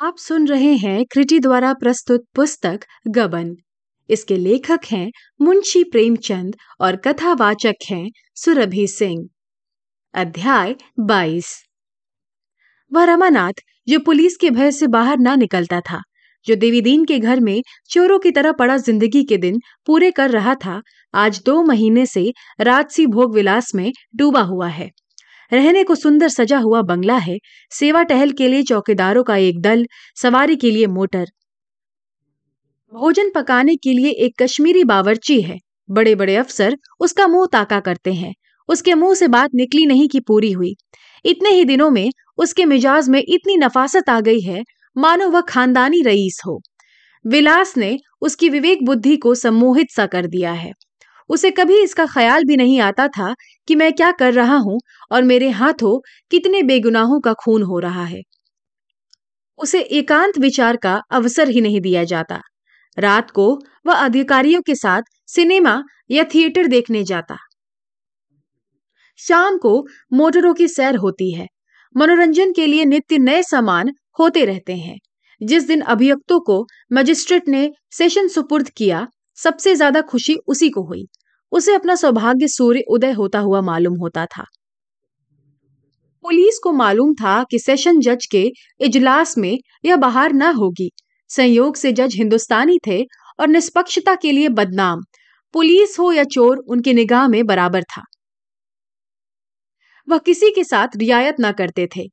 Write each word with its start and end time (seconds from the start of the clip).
आप 0.00 0.16
सुन 0.18 0.46
रहे 0.46 0.72
हैं 0.74 1.04
क्रिटी 1.04 1.38
द्वारा 1.38 1.72
प्रस्तुत 1.72 2.24
पुस्तक 2.34 2.80
गबन। 3.08 3.56
इसके 4.08 4.36
लेखक 4.36 4.80
हैं 4.90 5.10
मुंशी 5.40 5.84
प्रेमचंद 5.84 6.56
और 6.80 6.96
कथावाचक 6.96 7.74
हैं 7.90 8.10
सुरभि 8.34 8.86
सिंह। 8.86 9.28
अध्याय 10.14 10.74
22 11.00 11.46
वह 12.92 13.04
रमानाथ, 13.04 13.52
जो 13.88 14.00
पुलिस 14.00 14.36
के 14.36 14.50
भय 14.50 14.70
से 14.70 14.86
बाहर 14.86 15.18
ना 15.18 15.34
निकलता 15.34 15.80
था, 15.80 16.02
जो 16.46 16.56
देवीदीन 16.56 17.04
के 17.04 17.18
घर 17.18 17.40
में 17.40 17.62
चोरों 17.90 18.18
की 18.18 18.30
तरह 18.30 18.52
पड़ा 18.52 18.76
ज़िंदगी 18.76 19.24
के 19.24 19.36
दिन 19.36 19.60
पूरे 19.86 20.10
कर 20.10 20.30
रहा 20.30 20.54
था, 20.54 20.82
आज 21.14 21.42
दो 21.46 21.62
महीने 21.62 22.06
से 22.06 22.32
राजसी 22.60 23.06
भोग 23.06 23.34
विलास 23.34 23.74
में 23.74 23.92
डूबा 24.16 24.40
हुआ 24.40 24.68
है। 24.68 24.90
रहने 25.52 25.84
को 25.84 25.94
सुंदर 25.94 26.28
सजा 26.28 26.58
हुआ 26.58 26.82
बंगला 26.82 27.16
है। 27.16 27.38
सेवा 27.70 28.02
टहल 28.02 28.32
के 28.32 28.48
लिए 28.48 28.62
चौकीदारों 28.62 29.24
का 29.24 29.36
एक 29.36 29.60
दल, 29.60 29.86
सवारी 30.22 30.56
के 30.56 30.70
लिए 30.70 30.86
मोटर। 30.86 31.26
भोजन 32.92 33.30
पकाने 33.34 33.76
के 33.76 33.92
लिए 33.92 34.10
एक 34.10 34.42
कश्मीरी 34.42 34.84
बावर्ची 34.84 35.42
है। 35.42 35.58
बड़े 35.90 36.14
बड़े 36.14 36.36
अफसर 36.36 36.76
उसका 37.00 37.26
मुँह 37.26 37.46
ताका 37.52 37.80
करते 37.80 38.12
हैं। 38.12 38.34
उसके 38.68 38.94
मुँह 38.94 39.14
से 39.14 39.28
बात 39.28 39.50
निकली 39.54 39.86
नहीं 39.86 40.08
कि 40.08 40.20
पूरी 40.20 40.52
हुई। 40.52 40.74
इतने 41.24 41.50
ही 41.50 41.64
दिनों 41.64 41.90
में 41.90 42.10
उसके 42.38 42.64
मिजाज 42.64 43.08
में 43.08 43.22
इतनी 43.28 43.56
नफासत 43.56 44.08
आ 44.08 44.20
गई 44.20 44.40
है, 44.40 44.64
मानो 44.96 45.30
वह 45.30 45.40
खानदानी 45.40 46.02
रईस 46.02 46.40
हो। 46.46 46.60
विलास 47.26 47.76
ने 47.76 47.98
उसकी 48.20 48.48
विवेक 48.48 48.84
बुद्धि 48.84 49.16
को 49.16 49.34
सम्मोहित 49.34 49.86
सा 49.90 50.06
कर 50.06 50.26
दिया 50.26 50.52
है। 50.52 50.72
उसे 51.30 51.50
कभी 51.50 51.82
इसका 51.82 52.06
ख्याल 52.06 52.44
भी 52.44 52.56
नहीं 52.56 52.80
आता 52.80 53.08
था 53.08 53.34
कि 53.68 53.74
मैं 53.74 53.92
क्या 53.92 54.10
कर 54.12 54.32
रहा 54.32 54.56
हूँ 54.56 54.80
और 55.12 55.22
मेरे 55.22 55.48
हाथों 55.50 55.98
कितने 56.30 56.62
बेगुनाहों 56.62 57.20
का 57.20 57.32
खून 57.32 57.62
हो 57.62 57.78
रहा 57.78 58.04
है। 58.04 58.22
उसे 59.58 59.80
एकांत 59.80 60.38
विचार 60.38 60.76
का 60.76 61.02
अवसर 61.10 61.48
ही 61.48 61.60
नहीं 61.60 61.80
दिया 61.80 62.04
जाता। 62.04 62.40
रात 62.98 63.30
को 63.30 63.62
वह 63.86 63.94
अधिकारियों 63.94 64.62
के 64.62 64.74
साथ 64.74 65.02
सिनेमा 65.26 65.82
या 66.10 66.24
थिएटर 66.24 66.66
देखने 66.66 67.04
जाता। 67.04 67.36
शाम 69.18 69.58
को 69.58 69.86
मोटरों 70.12 70.54
की 70.54 70.68
सैर 70.68 70.96
होती 70.96 71.32
है। 71.32 71.46
मनोरंजन 71.96 72.52
के 72.52 72.66
लिए 72.66 72.84
नित्य 72.84 73.18
नए 73.18 73.42
सामान 73.42 73.92
होते 74.20 74.44
रहते 74.44 74.76
हैं। 74.76 74.98
जिस 75.40 75.66
दिन 75.66 75.80
अभियुक्तों 75.80 76.40
को 76.40 76.66
मजिस्ट्रेट 76.92 77.48
ने 77.48 77.70
सेशन 77.90 78.28
सुपुर्द 78.28 78.68
किया 78.68 79.06
सबसे 79.38 79.74
ज़्यादा 79.74 80.00
खुशी 80.00 80.34
उसी 80.46 80.70
को 80.70 80.82
हुई। 80.82 81.06
उसे 81.52 81.74
अपना 81.74 81.94
सौभाग्य 81.94 82.48
सूर्य 82.48 82.82
उदय 82.88 83.12
होता 83.12 83.38
हुआ 83.38 83.60
मालूम 83.60 83.94
होता 83.94 84.26
था। 84.26 84.44
पुलिस 86.24 86.58
को 86.58 86.72
मालूम 86.72 87.14
था 87.14 87.42
कि 87.50 87.58
सेशन 87.58 88.00
जज 88.00 88.26
के 88.26 88.50
इजलास 88.80 89.38
में 89.38 89.58
यह 89.84 89.96
बाहर 89.96 90.32
न 90.32 90.42
होगी। 90.42 90.90
संयोग 91.30 91.76
से 91.76 91.92
जज 91.92 92.14
हिंदुस्तानी 92.14 92.78
थे 92.86 93.02
और 93.40 93.48
निष्पक्षता 93.48 94.14
के 94.14 94.32
लिए 94.32 94.48
बदनाम। 94.48 95.02
पुलिस 95.54 95.98
हो 95.98 96.12
या 96.12 96.24
चोर, 96.24 96.58
उनकी 96.58 96.92
निगाह 96.92 97.28
में 97.28 97.46
बराबर 97.46 97.82
था। 97.82 98.02
वह 100.08 100.18
किसी 100.18 100.50
के 100.50 100.64
साथ 100.64 100.96
रियायत 100.96 101.40
ना 101.40 101.52
करते 101.52 101.88
थे। 101.96 102.06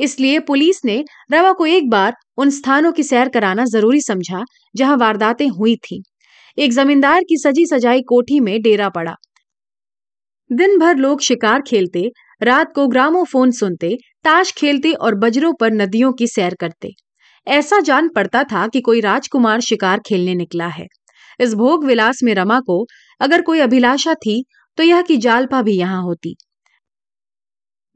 इसलिए 0.00 0.38
पुलिस 0.40 0.84
ने 0.84 1.04
रवा 1.32 1.52
को 1.52 1.66
एक 1.66 1.90
बार 1.90 2.14
उन 2.36 2.50
स्थानों 2.50 2.92
की 2.92 3.02
सैर 3.02 3.28
कराना 3.28 3.64
ज़रूरी 3.64 4.00
समझा, 4.00 4.44
जहाँ 4.74 4.96
वारदातें 4.96 5.48
हुई 5.48 5.76
थीं। 5.76 6.00
एक 6.58 6.72
जमींदार 6.72 7.22
की 7.22 7.36
सजी 7.36 7.66
सजाई 7.66 8.02
कोठी 8.02 8.40
में 8.40 8.60
डेरा 8.62 8.88
पड़ा। 8.88 9.14
दिन 10.50 10.78
भर 10.78 10.96
लोग 10.96 11.20
शिकार 11.20 11.62
खेलते, 11.62 12.10
रात 12.42 12.72
को 12.74 12.86
ग्रामोफोन 12.88 13.50
सुनते, 13.50 13.96
ताश 14.24 14.52
खेलते 14.52 14.92
और 14.92 15.14
बजरों 15.14 15.52
पर 15.54 15.72
नदियों 15.72 16.12
की 16.12 16.26
सैर 16.26 16.54
करते। 16.54 16.90
ऐसा 17.46 17.80
जान 17.80 18.08
पड़ता 18.08 18.42
था 18.44 18.66
कि 18.68 18.80
कोई 18.80 19.00
राजकुमार 19.00 19.60
शिकार 19.60 20.00
खेलने 20.00 20.34
निकला 20.34 20.66
है। 20.66 20.86
इस 21.40 21.54
भोग 21.54 21.84
विलास 21.84 22.20
में 22.22 22.34
रमा 22.34 22.60
को 22.60 22.84
अगर 23.20 23.42
कोई 23.42 23.60
अभिलाषा 23.60 24.14
थी 24.14 24.44
तो 24.78 24.82
यह 24.82 25.02
कि 25.02 25.16
जालपा 25.16 25.62
भी 25.62 25.72
यहाँ 25.72 26.02
होती। 26.02 26.36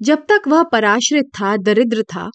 जब 0.00 0.24
तक 0.28 0.48
वह 0.48 0.62
पराश्रित 0.62 1.24
था, 1.40 1.56
दरिद्र 1.56 2.02
था, 2.02 2.28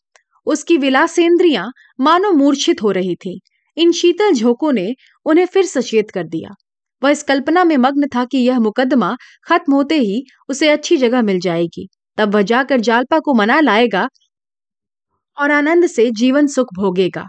उसकी 0.48 0.78
विलासेंद्रियाँ 0.78 1.72
मानो 2.00 2.32
मूर्छित 2.32 2.82
हो 2.84 2.92
रही 2.92 3.16
थी। 3.16 3.40
इन 3.80 3.92
शीतल 3.92 4.34
झोंकों 4.34 4.72
ने 4.72 4.96
उन्हें 5.26 5.46
फिर 5.46 5.66
सचेत 5.66 6.12
कर 6.12 6.24
दिया। 6.24 6.50
वह 7.04 7.10
इस 7.10 7.24
कल्पना 7.24 7.64
में 7.64 7.78
मग्न 7.78 8.08
था 8.16 8.26
कि 8.26 8.38
यह 8.38 8.60
मुकदमा 8.60 9.16
खत्म 9.44 9.74
होते 9.74 9.96
ही 9.96 10.24
उसे 10.50 10.70
अच्छी 10.70 10.98
जगह 10.98 11.22
मिल 11.22 11.40
जाएगी। 11.40 11.88
तब 12.18 12.36
वह 12.36 12.42
जाकर 12.42 12.80
जालपा 12.80 13.20
को 13.20 13.34
मना 13.34 13.60
लाएगा 13.60 14.08
और 15.38 15.52
आनंद 15.52 15.88
से 15.88 16.12
जीवन 16.12 16.48
सुख 16.48 16.68
भोगेगा। 16.74 17.28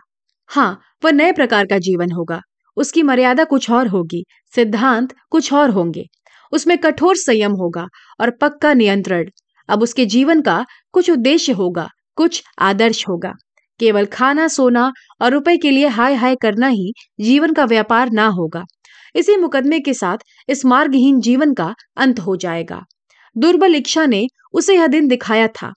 हाँ 0.51 0.81
वह 1.05 1.11
नए 1.11 1.33
प्रकार 1.33 1.67
का 1.67 1.79
जीवन 1.79 2.13
होगा। 2.13 2.41
उसकी 2.77 3.03
मर्यादा 3.03 3.45
कुछ 3.45 3.71
और 3.71 3.89
होगी, 3.89 4.25
सिद्धांत 4.55 5.15
कुछ 5.31 5.53
और 5.53 5.71
होंगे। 5.71 6.05
उसमें 6.53 6.79
कठोर 6.79 7.17
संयम 7.17 7.53
होगा 7.53 7.87
और 8.21 8.31
पक्का 8.31 8.73
नियंत्रण। 8.75 9.29
अब 9.69 9.83
उसके 9.83 10.07
जीवन 10.07 10.41
का 10.43 10.65
कुछ 10.93 11.11
उद्देश्य 11.11 11.53
होगा, 11.53 11.89
कुछ 12.17 12.43
आदर्श 12.59 13.09
होगा। 13.09 13.33
केवल 13.81 14.07
खाना, 14.07 14.49
सोना 14.49 14.93
और 15.23 15.33
रुपए 15.33 15.57
के 15.57 15.71
लिए 15.71 15.87
हाय 15.89 16.15
हाय 16.15 16.37
करना 16.37 16.69
ही 16.69 16.93
जीवन 17.21 17.53
का 17.53 17.65
व्यापार 17.65 18.11
ना 18.11 18.27
होगा। 18.29 18.65
इसी 19.15 19.37
मुकदमे 19.37 19.81
के 19.81 19.95
साथ 19.95 20.19
इस 20.49 20.65
मार्गहीन 20.65 21.21
जीवन 21.21 21.55
का 21.55 21.75
अंत 21.97 22.21
हो 22.21 22.37
जाएगा। 22.37 22.83
दुर्बल 23.37 23.75
इच्छा 23.75 24.07
ने 24.07 24.27
उसे 24.53 24.75
यह 24.75 24.87
दिन 24.87 25.09
दिखाया 25.09 25.49
था। 25.49 25.73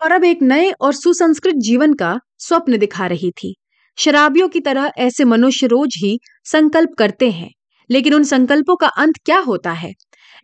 और 0.00 0.12
अब 0.12 0.24
एक 0.24 0.42
नए 0.42 0.70
और 0.70 0.92
सुसंस्कृत 0.92 1.54
जीवन 1.54 1.94
का 1.94 2.18
स्वप्न 2.38 2.78
दिखा 2.78 3.06
रही 3.06 3.30
थी। 3.30 3.54
शराबियों 3.98 4.48
की 4.48 4.60
तरह 4.60 4.90
ऐसे 4.98 5.24
मनुष्य 5.24 5.66
रोज 5.66 5.94
ही 5.98 6.18
संकल्प 6.44 6.90
करते 6.98 7.30
हैं, 7.30 7.50
लेकिन 7.90 8.14
उन 8.14 8.24
संकल्पों 8.24 8.76
का 8.76 8.86
अंत 8.86 9.14
क्या 9.24 9.38
होता 9.38 9.72
है? 9.72 9.92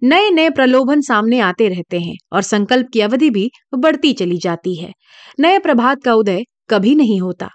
नए 0.03 0.31
नए 0.31 0.51
प्रलोभन 0.51 1.01
सामने 1.01 1.41
आते 1.41 1.69
रहते 1.69 2.01
हैं 2.01 2.17
और 2.33 2.43
संकल्प 2.43 2.87
की 2.93 3.01
अवधि 3.01 3.31
भी 3.31 3.51
बढ़ती 3.75 4.13
चली 4.13 4.39
जाती 4.39 4.75
है। 4.75 4.93
नए 5.41 5.59
प्रभात 5.59 6.03
का 6.05 6.15
उदय 6.15 6.45
कभी 6.71 6.95
नहीं 6.95 7.21
होता। 7.21 7.49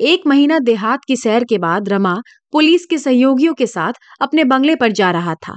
एक 0.00 0.22
महीना 0.26 0.58
देहात 0.58 1.00
की 1.08 1.16
सैर 1.16 1.44
के 1.44 1.58
बाद 1.58 1.88
रमा 1.88 2.16
पुलिस 2.52 2.86
के 2.86 2.98
सहयोगियों 2.98 3.54
के 3.54 3.66
साथ 3.66 3.92
अपने 4.20 4.44
बंगले 4.44 4.76
पर 4.76 4.92
जा 4.92 5.10
रहा 5.10 5.34
था। 5.34 5.54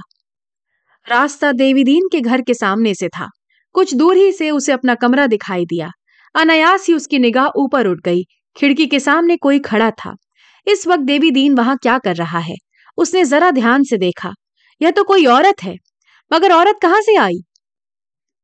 रास्ता 1.08 1.52
देवीदीन 1.52 2.08
के 2.12 2.20
घर 2.20 2.40
के 2.40 2.54
सामने 2.54 2.94
से 2.94 3.08
था। 3.08 3.28
कुछ 3.72 3.94
दूर 3.94 4.16
ही 4.16 4.32
से 4.32 4.50
उसे 4.50 4.72
अपना 4.72 4.94
कमरा 4.94 5.26
दिखाई 5.26 5.64
दिया। 5.64 5.90
अनायास 6.34 6.86
ही 6.88 6.94
उसकी 6.94 7.18
निगाह 7.18 7.46
ऊपर 7.56 7.86
उठ 7.86 7.98
गई। 8.04 8.22
खिड़की 8.56 8.86
के 8.86 9.00
सामने 9.00 9.36
कोई 9.36 9.58
खड़ा 9.58 9.90
था। 9.90 10.14
इस 10.68 10.86
वक्त 10.86 11.02
देवी 11.02 11.30
दीन 11.30 11.54
वहाँ 11.54 11.76
क्या 11.76 11.98
कर 11.98 12.16
रहा 12.16 12.38
है? 12.38 12.56
उसने 12.96 13.24
जरा 13.24 13.50
ध्यान 13.50 13.82
से 13.82 13.96
देखा। 13.96 14.32
यह 14.82 14.90
तो 14.90 15.04
कोई 15.04 15.26
औरत 15.26 15.62
है। 15.62 15.76
मगर 16.32 16.52
औरत 16.52 16.78
कहाँ 16.82 17.00
से 17.00 17.16
आई? 17.16 17.38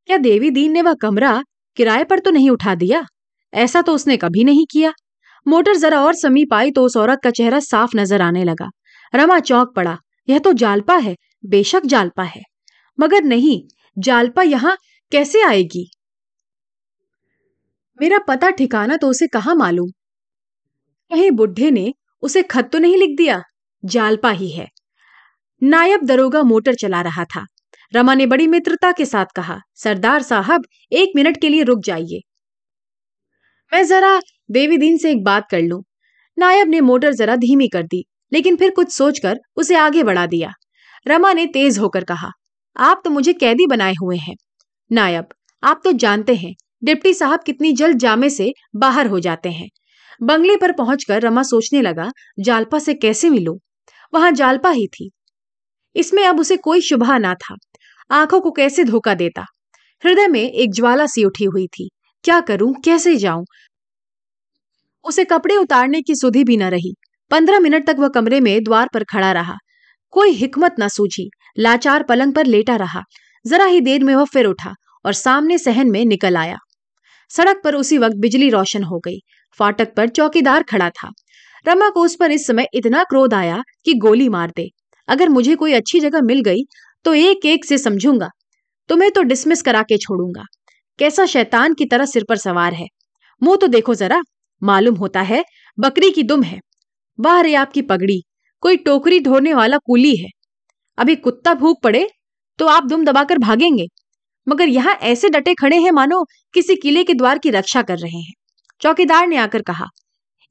क्या 0.05 0.17
देवी 0.17 0.49
दीन 0.49 0.71
ने 0.71 0.81
वह 0.81 0.93
कमरा 0.93 1.43
किराए 1.77 2.03
पर 2.03 2.19
तो 2.19 2.31
नहीं 2.31 2.49
उठा 2.49 2.75
दिया? 2.75 3.05
ऐसा 3.53 3.81
तो 3.81 3.93
उसने 3.93 4.17
कभी 4.17 4.43
नहीं 4.43 4.65
किया। 4.71 4.93
मोटर 5.47 5.75
जरा 5.75 6.03
और 6.03 6.15
समीप 6.15 6.53
आई 6.53 6.71
तो 6.71 6.83
उस 6.83 6.97
औरत 6.97 7.19
का 7.23 7.31
चेहरा 7.31 7.59
साफ़ 7.59 7.97
नज़र 7.97 8.21
आने 8.21 8.43
लगा। 8.43 8.69
रमा 9.15 9.39
चौंक 9.39 9.73
पड़ा। 9.75 9.97
यह 10.29 10.39
तो 10.39 10.53
जालपा 10.53 10.95
है, 10.95 11.15
बेशक 11.45 11.85
जालपा 11.85 12.23
है। 12.23 12.41
मगर 12.99 13.23
नहीं, 13.23 13.61
जालपा 13.97 14.41
यहाँ 14.41 14.77
कैसे 15.11 15.43
आएगी? 15.43 15.91
मेरा 17.99 18.19
पता 18.19 18.49
ठिकाना 18.49 18.97
तो 18.97 19.09
उसे 19.09 19.27
कहा 19.27 19.53
मालूम? 19.53 19.89
कहीं 21.11 21.31
बुढ़े 21.31 21.71
ने 21.71 21.93
उसे 22.21 22.43
खत 22.43 22.69
तो 22.73 22.79
नहीं 22.79 22.97
लिख 22.97 23.17
दिया? 23.17 23.41
जालपा 23.85 24.29
ही 24.29 24.49
है। 24.49 24.67
नायब 25.63 26.05
दरोगा 26.05 26.43
मोटर 26.43 26.75
चला 26.75 27.01
रहा 27.01 27.25
था। 27.25 27.45
रमा 27.93 28.13
ने 28.13 28.25
बड़ी 28.25 28.47
मित्रता 28.47 28.91
के 28.91 29.05
साथ 29.05 29.25
कहा, 29.35 29.59
सरदार 29.75 30.21
साहब, 30.21 30.65
एक 30.91 31.11
मिनट 31.15 31.41
के 31.41 31.49
लिए 31.49 31.63
रुक 31.63 31.79
जाइए। 31.79 32.21
मैं 33.73 33.85
जरा 33.87 34.19
देवी 34.51 34.77
दीन 34.77 34.97
से 34.97 35.11
एक 35.11 35.23
बात 35.23 35.47
कर 35.51 35.61
लूँ। 35.61 35.83
नायब 36.37 36.67
ने 36.67 36.81
मोटर 36.81 37.13
जरा 37.13 37.35
धीमी 37.35 37.67
कर 37.67 37.83
दी, 37.83 38.05
लेकिन 38.33 38.55
फिर 38.55 38.71
कुछ 38.71 38.91
सोचकर 38.91 39.39
उसे 39.55 39.75
आगे 39.75 40.03
बढ़ा 40.03 40.25
दिया। 40.25 40.51
रमा 41.07 41.33
ने 41.33 41.45
तेज 41.45 41.79
होकर 41.79 42.03
कहा, 42.03 42.31
आप 42.77 43.01
तो 43.03 43.09
मुझे 43.09 43.33
कैदी 43.33 43.67
बनाए 43.67 43.93
हुए 44.01 44.17
हैं। 44.17 44.35
नायब, 44.91 45.27
आप 45.63 45.81
तो 45.83 45.91
जानते 45.91 46.35
हैं, 46.35 46.53
डिप्टी 46.83 47.13
साहब 47.13 47.39
कितनी 47.45 47.71
जल्द 47.73 47.97
जामे 47.97 48.29
से 48.29 48.53
बाहर 48.75 49.07
हो 49.07 49.19
जाते 49.19 49.49
हैं। 49.49 49.69
बंगले 50.23 50.55
पर 50.57 50.71
पहुंचकर 50.71 51.21
रमा 51.21 51.43
सोचने 51.43 51.81
लगा, 51.81 52.11
जालपा 52.39 52.79
से 52.79 52.93
कैसे 52.93 53.29
मिलूं? 53.29 53.57
वहाँ 54.13 54.31
जालपा 54.31 54.69
ही 54.69 54.87
थी। 54.87 55.11
इसमें 55.95 56.23
अब 56.25 56.39
उसे 56.39 56.57
कोई 56.57 56.81
शुभा 56.81 57.17
ना 57.17 57.33
था। 57.33 57.55
आँखों 58.11 58.41
को 58.41 58.51
कैसे 58.51 58.83
धोखा 58.83 59.13
देता। 59.13 59.45
हृदय 60.05 60.27
में 60.27 60.51
एक 60.51 60.73
ज्वाला 60.73 61.05
सी 61.05 61.23
उठी 61.23 61.43
हुई 61.43 61.67
थी। 61.67 61.89
क्या 62.23 62.39
करूँ? 62.39 62.73
कैसे 62.73 63.15
जाऊँ? 63.15 63.45
उसे 65.03 65.25
कपड़े 65.25 65.57
उतारने 65.57 66.01
की 66.01 66.15
सुधि 66.15 66.43
भी 66.43 66.57
न 66.57 66.63
रही। 66.63 66.95
पंद्रह 67.31 67.59
मिनट 67.59 67.87
तक 67.87 67.95
वह 67.99 68.07
कमरे 68.07 68.39
में 68.39 68.63
द्वार 68.63 68.89
पर 68.93 69.03
खड़ा 69.03 69.31
रहा। 69.31 69.55
कोई 70.11 70.29
हिकमत 70.29 70.75
न 70.79 70.87
सूझी। 70.87 71.29
लाचार 71.59 72.03
पलंग 72.03 72.33
पर 72.33 72.45
लेटा 72.45 72.75
रहा। 72.75 73.01
जरा 73.47 73.65
ही 73.65 73.81
देर 73.81 74.03
में 74.03 74.15
वह 74.15 74.25
फिर 74.25 74.45
उठा 74.45 74.73
और 75.05 75.13
सामने 75.13 75.57
सहन 75.57 75.91
में 75.91 76.05
निकल 76.05 76.37
आया। 76.37 76.57
सड़क 77.29 77.61
पर 77.63 77.75
उसी 77.75 77.97
वक्त 77.97 78.15
बिजली 78.15 78.49
रोशन 78.49 78.83
हो 78.83 78.99
गई। 78.99 79.19
फाटक 79.59 79.95
पर 79.97 80.07
चौकीदार 80.07 80.63
खड़ा 80.63 80.89
था। 80.89 81.11
रमा 81.67 81.89
को 81.89 82.01
उस 82.01 82.17
पर 82.19 82.31
इस 82.31 82.47
समय 82.47 82.67
इतना 82.73 83.03
क्रोध 83.03 83.33
आया 83.33 83.63
कि 83.85 83.93
गोली 83.93 84.29
मार 84.29 84.51
दे। 84.55 84.69
अगर 85.07 85.29
मुझे 85.29 85.55
कोई 85.55 85.73
अच्छी 85.73 85.99
जगह 85.99 86.21
मिल 86.21 86.41
गई 86.41 86.61
तो 87.05 87.13
एक 87.13 87.45
एक 87.45 87.65
से 87.65 87.77
समझूँगा। 87.77 88.29
तुम्हें 88.89 89.11
तो 89.11 89.21
डिसमिस 89.23 89.61
करा 89.61 89.81
के 89.83 89.97
छोड़ूँगा। 89.97 90.43
कैसा 90.99 91.25
शैतान 91.25 91.73
की 91.73 91.85
तरह 91.85 92.05
सिर 92.05 92.25
पर 92.29 92.37
सवार 92.37 92.73
है। 92.73 92.87
मुँह 93.41 93.57
तो 93.57 93.67
देखो 93.67 93.95
जरा, 93.95 94.21
मालूम 94.61 94.95
होता 94.95 95.21
है, 95.21 95.43
बकरी 95.77 96.11
की 96.11 96.23
दुम 96.23 96.43
है। 96.43 96.59
वाह 97.19 97.39
रे 97.41 97.53
आपकी 97.55 97.81
पगड़ी, 97.83 98.21
कोई 98.63 98.77
टोकरी 98.77 99.19
ढोने 99.19 99.53
वाला 99.53 99.77
कूली 99.77 100.15
है। 100.15 100.29
अभी 100.97 101.15
कुत्ता 101.17 101.53
भूख 101.53 101.81
पड़े 101.83 102.07
तो 102.59 102.67
आप 102.67 102.83
दुम 102.83 103.03
दबाकर 103.05 103.37
भागेंगे। 103.37 103.87
मगर 104.47 104.67
यहाँ 104.67 104.93
ऐसे 105.03 105.29
डटे 105.29 105.53
खड़े 105.53 105.77
हैं 105.77 105.91
मानो, 105.91 106.23
किसी 106.53 106.75
किले 106.75 107.03
के 107.03 107.13
द्वार 107.13 107.37
की 107.37 107.49
रक्षा 107.49 107.81
कर 107.81 107.97
रहे 107.97 108.19
हैं। 108.19 108.33
चौकीदार 108.81 109.27
ने 109.27 109.37
आकर 109.37 109.61
कहा, 109.61 109.85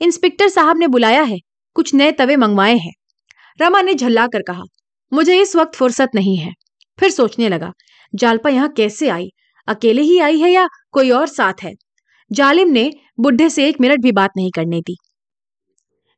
इंस्पेक्टर 0.00 0.48
साहब 0.48 0.78
ने 0.78 0.86
बुलाया 0.88 1.22
है, 1.22 1.38
कुछ 1.76 1.94
नए 1.94 2.12
तवे 2.12 2.36
मंगवाए 2.36 2.76
हैं। 2.76 2.92
रमा 3.58 3.82
ने 3.82 3.94
झल्ला 3.94 4.26
कर 4.26 4.42
कहा 4.42 4.62
मुझे 5.12 5.40
इस 5.40 5.56
वक्त 5.56 5.74
फुर्सत 5.74 6.10
नहीं 6.14 6.36
है। 6.36 6.52
फिर 6.98 7.10
सोचने 7.10 7.48
लगा, 7.48 7.72
जालपा 8.14 8.50
यहाँ 8.50 8.68
कैसे 8.68 9.08
आई? 9.08 9.28
अकेले 9.68 10.02
ही 10.02 10.18
आई 10.18 10.38
है 10.40 10.50
या 10.50 10.66
कोई 10.92 11.10
और 11.10 11.26
साथ 11.26 11.62
है? 11.62 11.72
जालिम 12.30 12.68
ने 12.68 12.90
बुढ़े 13.20 13.48
से 13.50 13.68
एक 13.68 13.80
मिनट 13.80 14.02
भी 14.02 14.12
बात 14.12 14.30
नहीं 14.36 14.50
करने 14.50 14.80
दी। 14.80 14.96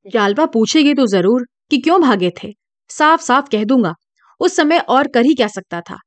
जालपा 0.06 0.46
पूछेगी 0.46 0.94
तो 0.94 1.06
ज़रूर 1.06 1.46
कि 1.70 1.78
क्यों 1.78 2.00
भागे 2.00 2.30
थे? 2.44 2.52
साफ़ 2.90 3.20
साफ़ 3.20 3.48
कह 3.52 3.64
दूँगा, 3.64 3.94
उस 4.40 4.56
समय 4.56 4.78
और 4.78 5.08
कर 5.08 5.24
ही 5.24 5.34
क्या 5.34 5.46
सकता 5.48 5.80
था? 5.80 5.98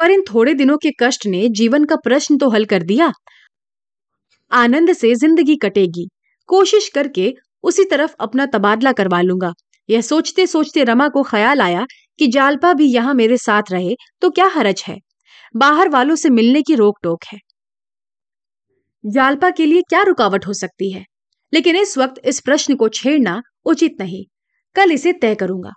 पर 0.00 0.10
इन 0.10 0.22
थोड़े 0.34 0.54
दिनों 0.54 0.76
के 0.78 0.90
कष्ट 1.00 1.26
ने 1.26 1.48
जीवन 1.48 1.84
का 1.84 1.96
प्रश्न 1.96 2.36
तो 2.38 2.48
हल 2.50 2.64
कर 2.64 2.82
दिया। 2.82 3.12
आनंद 4.52 4.92
से 4.92 5.14
ज़िंदगी 5.14 5.56
कटेगी। 5.56 6.08
कोशिश 6.48 6.88
करके 6.88 7.32
उसी 7.64 7.84
तरफ़ 7.84 8.14
अपना 8.20 8.46
तबादला 8.46 8.92
करवा 8.92 9.20
लूँगा। 9.20 9.52
यह 9.90 10.00
सोचते 10.00 10.46
सोचते 10.46 10.84
रमा 10.84 11.08
को 11.08 11.22
ख्याल 11.22 11.60
आया 11.60 11.86
कि 12.18 12.26
जालपा 12.26 12.72
भी 12.72 12.86
यहाँ 12.86 13.14
मेरे 13.14 13.36
साथ 13.36 13.62
रहे 13.72 13.94
तो 14.20 14.30
क्या 14.30 14.46
हरज 14.46 14.84
है? 14.88 14.98
बाहर 15.56 15.88
वालों 15.88 16.14
से 16.14 16.30
मिलने 16.30 16.62
की 16.62 16.74
रोक 16.74 16.98
टोक 17.02 17.24
है। 17.32 17.38
जालपा 19.04 19.50
के 19.50 19.66
लिए 19.66 19.82
क्या 19.82 20.02
रुकावट 20.02 20.46
हो 20.46 20.52
सकती 20.52 20.90
है? 20.92 21.04
लेकिन 21.52 21.76
इस 21.76 21.98
वक्त 21.98 22.20
इस 22.24 22.40
प्रश्न 22.40 22.74
को 22.74 22.88
छेड़ना 22.88 23.40
उचित 23.64 23.96
नहीं। 24.00 24.24
कल 24.76 24.92
इसे 24.92 25.12
तय 25.12 25.34
करूँगा। 25.34 25.70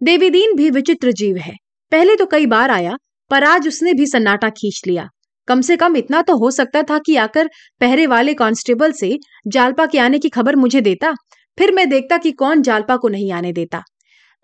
देवीदीन 0.00 0.56
भी 0.56 0.70
विचित्र 0.70 1.12
जीव 1.12 1.36
है। 1.36 1.54
पहले 1.92 2.16
तो 2.16 2.26
कई 2.26 2.46
बार 2.46 2.70
आया, 2.70 2.96
पर 3.30 3.44
आज 3.44 3.68
उसने 3.68 3.92
भी 3.92 4.06
सन्नाटा 4.06 4.48
खींच 4.50 4.82
लिया। 4.86 5.08
कम 5.48 5.60
से 5.60 5.76
कम 5.76 5.96
इतना 5.96 6.22
तो 6.22 6.36
हो 6.36 6.50
सकता 6.50 6.82
था 6.82 6.98
कि 6.98 7.16
आकर 7.16 7.48
पहरे 7.80 8.06
वाले 8.06 8.34
कांस्टेबल 8.34 8.92
से 8.92 9.18
जालपा 9.46 9.86
के 9.86 9.98
आने 9.98 10.18
की 10.18 10.28
खबर 10.28 10.56
मुझे 10.56 10.80
देता। 10.80 11.14
फिर 11.58 11.72
मैं 11.72 11.88
देखता 11.90 12.18
कि 12.18 12.32
कौन 12.32 12.62
जालपा 12.62 12.96
को 12.96 13.08
नहीं 13.08 13.32
आने 13.32 13.52
देता। 13.52 13.82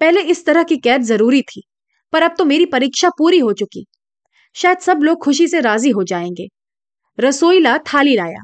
पहले 0.01 0.21
इस 0.21 0.47
तरह 0.47 0.63
की 0.63 0.77
कैद 0.77 1.03
ज़रूरी 1.03 1.43
थी, 1.43 1.63
पर 2.13 2.23
अब 2.23 2.35
तो 2.39 2.45
मेरी 2.45 2.67
परीक्षा 2.67 3.09
पूरी 3.09 3.39
हो 3.39 3.53
चुकी। 3.53 3.87
शायद 4.55 4.79
सब 4.79 5.01
लोग 5.03 5.25
खुशी 5.25 5.49
से 5.49 5.61
राज़ी 5.61 5.91
हो 5.91 6.05
जाएँगे। 6.05 6.47
रसोईला 7.21 7.79
थाली 7.79 8.17
लाया। 8.17 8.43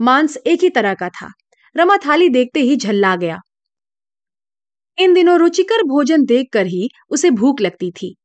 मांस 0.00 0.36
एक 0.36 0.62
ही 0.62 0.70
तरह 0.70 0.94
का 0.94 1.08
था। 1.08 1.32
रमा 1.76 1.96
थाली 1.96 2.28
देखते 2.28 2.60
ही 2.60 2.76
झल्ला 2.76 3.16
गया। 3.16 3.38
इन 4.98 5.14
दिनों 5.14 5.38
रुचिकर 5.38 5.82
भोजन 5.82 6.24
देखकर 6.24 6.66
ही 6.66 6.88
उसे 7.10 7.30
भूख 7.30 7.60
लगती 7.60 7.90
थी। 7.90 8.16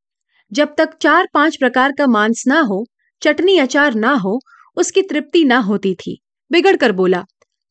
जब 0.52 0.76
तक 0.78 0.90
चार 1.02 1.28
पाँच 1.34 1.58
प्रकार 1.58 1.92
का 1.92 2.08
मांस 2.08 2.44
ना 2.48 2.60
हो, 2.60 2.86
चटनी 3.22 3.58
अचार 3.58 3.94
ना 3.94 4.14
हो, 4.14 4.40
उसकी 4.76 5.02
तृप्ति 5.02 5.44
ना 5.44 5.58
होती 5.58 5.96
थी। 5.96 6.22
बिगड़ 6.52 6.76
कर 6.76 6.92
बोला, 6.92 7.26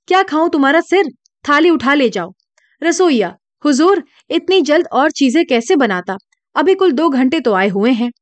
क्या 0.08 0.22
खाऊं 0.22 0.48
तुम्हारा 0.48 0.80
सिर? 0.80 1.04
थाली 1.48 1.70
उठा 1.70 1.94
ले 1.94 2.08
जाओ। 2.08 2.32
रसोईया, 2.82 3.36
हुजूर, 3.64 4.04
इतनी 4.30 4.60
जल्द 4.60 4.86
और 4.92 5.10
चीज़ें 5.10 5.46
कैसे 5.46 5.76
बनाता? 5.76 6.16
अभी 6.56 6.74
कुल 6.74 6.92
दो 6.92 7.08
घंटे 7.08 7.40
तो 7.40 7.52
आए 7.52 7.68
हुए 7.68 7.90
हैं। 7.90 8.12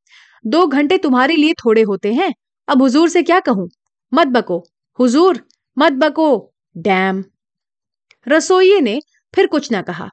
दो 0.46 0.66
घंटे 0.66 0.98
तुम्हारे 0.98 1.36
लिए 1.36 1.52
थोड़े 1.52 1.82
होते 1.82 2.14
हैं। 2.14 2.34
अब 2.68 2.82
हुजूर 2.82 3.08
से 3.08 3.22
क्या 3.22 3.40
कहूँ? 3.40 3.68
मत 4.14 4.26
बको। 4.26 4.64
हुजूर, 4.98 5.46
मत 5.78 5.92
बको। 5.92 6.52
डैम। 6.76 7.24
रसोइये 8.28 8.80
ने 8.80 9.00
फिर 9.34 9.46
कुछ 9.46 9.72
ना 9.72 9.82
कहा। 9.82 10.10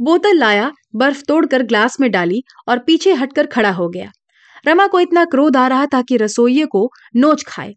बोतल 0.00 0.36
लाया, 0.36 0.72
बर्फ़ 0.96 1.22
तोड़कर 1.22 1.62
ग्लास 1.62 2.00
में 2.00 2.10
डाली 2.10 2.42
और 2.68 2.78
पीछे 2.78 3.12
हटकर 3.12 3.46
खड़ा 3.46 3.70
हो 3.70 3.88
गया। 3.88 4.10
रमा 4.66 4.86
को 4.86 5.00
इतना 5.00 5.24
क्रोध 5.24 5.56
आ 5.56 5.66
रहा 5.66 5.86
था 5.86 6.02
कि 6.02 6.16
रसोइये 6.16 6.66
को 6.66 6.90
नोच 7.16 7.44
खाए। 7.46 7.74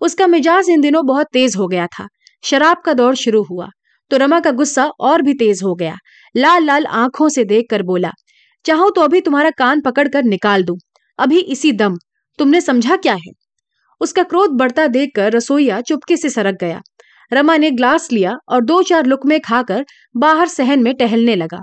उसका 0.00 0.26
मिजाज 0.26 0.68
इन 0.68 0.80
दिनों 0.80 1.06
बहुत 1.06 1.26
तेज 1.32 1.56
हो 1.56 1.68
गया 1.68 1.86
था। 1.86 2.08
शराब 2.44 2.82
का 2.84 2.92
दौर 2.94 3.14
शुरू 3.14 3.42
हुआ। 3.42 3.68
तो 4.10 4.16
रमा 4.16 4.40
का 4.40 4.50
गुस्सा 4.50 4.86
और 5.00 5.22
भी 5.22 5.34
तेज 5.34 5.60
हो 5.62 5.74
गया। 5.74 5.96
लाल 6.34 6.64
लाल 6.64 6.86
आँखों 6.86 7.28
से 7.28 7.44
देखकर 7.44 7.82
बोला, 7.82 8.10
चाहो 8.64 8.88
तो 8.90 9.00
अभी 9.00 9.20
तुम्हारा 9.20 9.50
कान 9.50 9.80
पकड़कर 9.80 10.24
निकाल 10.24 10.64
दूँ। 10.64 10.76
अभी 11.18 11.38
इसी 11.38 11.72
दम। 11.72 11.96
तुमने 12.38 12.60
समझा 12.60 12.96
क्या 12.96 13.14
है? 13.14 13.32
उसका 14.00 14.22
क्रोध 14.22 14.50
बढ़ता 14.50 14.86
देखकर 14.86 15.32
रसोईया 15.32 15.80
चुपके 15.80 16.16
से 16.16 16.30
सरक 16.30 16.58
गया। 16.60 16.80
रमा 17.32 17.56
ने 17.56 17.70
ग्लास 17.70 18.10
लिया 18.12 18.32
और 18.48 18.64
दो 18.64 18.82
चार 18.82 19.06
लुकमे 19.06 19.38
खाकर 19.38 19.84
बाहर 20.16 20.48
सहन 20.48 20.82
में 20.82 20.94
टहलने 20.94 21.36
लगा। 21.36 21.62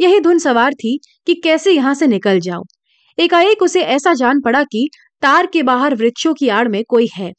यही 0.00 0.20
धुन 0.20 0.38
सवार 0.38 0.74
थी 0.74 0.98
कि 1.26 1.34
कैसे 1.34 1.72
यहाँ 1.72 1.94
से 1.94 2.06
निकल 2.06 2.40
जाओ 2.40 2.62
एकाएक 3.18 3.62
उसे 3.62 3.82
ऐसा 3.84 4.12
जान 4.14 4.40
पड़ा 4.40 4.62
कि 4.62 4.88
तार 5.22 5.46
के 5.46 5.62
बाहर 5.62 5.94
वृक्षों 5.94 6.34
की 6.34 6.48
आड़ 6.48 6.68
में 6.68 6.82
कोई 6.88 7.08
है। 7.14 7.32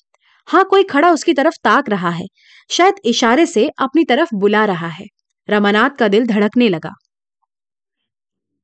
हाँ 0.51 0.63
कोई 0.65 0.83
खड़ा 0.83 1.12
उसकी 1.12 1.33
तरफ़ 1.33 1.53
ताक 1.63 1.89
रहा 1.89 2.09
है। 2.09 2.27
शायद 2.69 2.95
इशारे 3.06 3.45
से 3.45 3.69
अपनी 3.80 4.03
तरफ़ 4.03 4.30
बुला 4.36 4.65
रहा 4.65 4.88
है। 4.88 5.06
रमानाथ 5.50 5.89
का 5.89 6.07
दिल 6.07 6.27
धड़कने 6.27 6.69
लगा। 6.69 6.92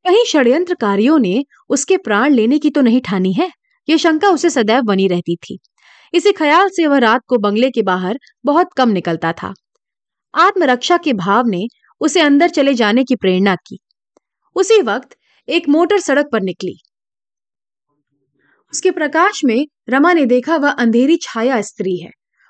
कहीं 0.05 0.25
षड्यंत्रकारियों 0.25 1.19
ने 1.19 1.45
उसके 1.69 1.97
प्राण 1.97 2.33
लेने 2.33 2.59
की 2.59 2.69
तो 2.69 2.81
नहीं 2.81 3.01
ठानी 3.01 3.33
है? 3.33 3.51
यह 3.89 3.97
शंका 3.97 4.29
उसे 4.29 4.49
सदैव 4.49 4.81
बनी 4.81 5.07
रहती 5.07 5.35
थी। 5.35 5.59
इसी 6.13 6.31
ख्याल 6.31 6.69
से 6.69 6.87
वह 6.87 6.97
रात 6.97 7.21
को 7.27 7.37
बंगले 7.37 7.71
के 7.71 7.81
बाहर 7.81 8.19
बहुत 8.45 8.67
कम 8.77 8.89
निकलता 8.89 9.33
था। 9.33 9.53
आत्मरक्षा 10.35 10.97
के 10.97 11.13
भाव 11.13 11.47
ने 11.47 11.67
उसे 11.99 12.21
अंदर 12.21 12.49
चले 12.49 12.73
जाने 12.73 13.03
की 13.03 13.15
प्रेरणा 13.15 13.55
की। 13.55 13.79
उसी 14.55 14.81
वक्त 14.81 15.09
एक 15.49 15.69
मोटर 15.69 15.99
सड़क 15.99 16.25
पर 16.31 16.41
निकली। 16.41 16.77
उसके 18.73 18.91
प्रकाश 18.91 19.41
में 19.45 19.65
रमा 19.89 20.13
ने 20.13 20.25
देखा 20.25 20.55
वह 20.57 20.71
अंधेरी 20.71 21.17
छाया 21.21 21.61
स्त्री 21.61 21.97
है। 21.97 22.09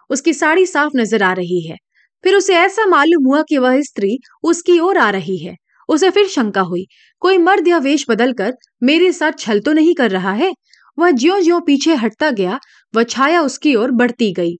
उसकी 0.09 0.33
साड़ी 0.33 0.65
साफ़ 0.65 0.97
नज़र 0.97 1.23
आ 1.23 1.31
रही 1.33 1.61
है। 1.61 1.75
फिर 2.23 2.35
उसे 2.35 2.56
ऐसा 2.56 2.85
मालूम 2.85 3.25
हुआ 3.25 3.42
कि 3.42 3.57
वह 3.57 3.81
स्त्री 3.81 4.18
उसकी 4.44 4.80
ओर 4.80 4.97
आ 4.97 5.09
रही 5.09 5.37
है। 5.37 5.56
उसे 5.89 6.09
फिर 6.09 6.27
शंका 6.27 6.61
हुई, 6.61 6.85
कोई 7.21 7.37
मर्द 7.37 7.68
या 7.68 7.77
वेश 7.77 8.06
बदलकर 8.09 8.53
मेरे 8.83 9.11
साथ 9.11 9.39
छल 9.39 9.59
तो 9.59 9.73
नहीं 9.73 9.94
कर 9.95 10.11
रहा 10.11 10.31
है? 10.33 10.53
वह 10.97 11.11
ज्यो 11.11 11.39
ज्यो 11.42 11.59
पीछे 11.59 11.95
हटता 11.95 12.31
गया, 12.31 12.59
वह 12.94 13.03
छाया 13.03 13.42
उसकी 13.42 13.75
ओर 13.75 13.92
बढ़ती 13.92 14.31
गई। 14.33 14.56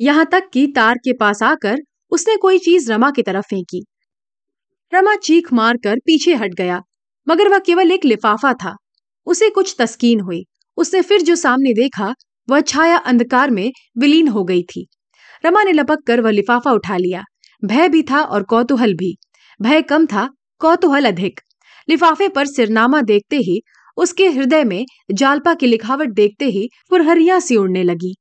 यहाँ 0.00 0.26
तक 0.26 0.48
कि 0.52 0.66
तार 0.66 0.98
के 0.98 1.12
पास 1.12 1.42
आकर 1.42 1.78
उसने 2.12 2.36
कोई 2.36 2.58
चीज़ 2.58 2.92
रमा 2.92 3.10
की 3.10 3.22
तरफ़ 3.22 3.46
फेंकी। 3.50 3.84
रमा 4.92 5.14
चीख 5.16 5.52
मारकर 5.52 5.98
पीछे 5.98 6.34
हट 6.34 6.54
गया, 6.54 6.80
मगर 7.26 7.48
वह 7.48 7.58
केवल 7.58 7.92
एक 7.92 8.04
लिफाफा 8.04 8.52
था। 8.54 8.76
उसे 9.26 9.50
कुछ 9.50 9.76
तस्कीन 9.78 10.20
हुई। 10.20 10.46
उसने 10.76 11.02
फिर 11.02 11.22
जो 11.22 11.36
सामने 11.36 11.72
देखा, 11.72 12.14
वह 12.50 12.60
छाया 12.60 12.96
अंधकार 12.96 13.50
में 13.50 13.72
विलीन 13.98 14.28
हो 14.28 14.44
गई 14.44 14.62
थी। 14.62 14.86
रमा 15.46 15.62
ने 15.62 15.72
लपक 15.72 15.98
कर 16.06 16.20
वह 16.20 16.30
लिफाफा 16.30 16.72
उठा 16.72 16.96
लिया। 16.96 17.24
भय 17.64 17.88
भी 17.88 18.02
था 18.02 18.22
और 18.22 18.42
कौतूहल 18.42 18.94
भी। 18.94 19.16
भय 19.62 19.82
कम 19.82 20.06
था, 20.06 20.28
कौतूहल 20.58 21.04
अधिक। 21.04 21.40
लिफाफे 21.88 22.28
पर 22.28 22.46
सिरनामा 22.46 23.00
देखते 23.00 23.36
ही, 23.36 23.62
उसके 23.96 24.28
हृदय 24.28 24.64
में 24.64 24.86
जालपा 25.10 25.54
की 25.54 25.66
लिखावट 25.66 26.08
देखते 26.08 26.44
ही 26.44 26.68
फुरहरिया 26.90 27.40
सी 27.40 27.56
उड़ने 27.56 27.82
लगी। 27.82 28.14